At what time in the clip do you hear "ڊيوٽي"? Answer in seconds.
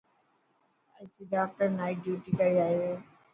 2.03-2.31